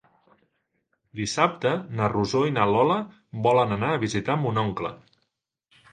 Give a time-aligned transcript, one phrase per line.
[1.19, 2.97] Dissabte na Rosó i na Lola
[3.49, 4.93] volen anar a visitar mon oncle.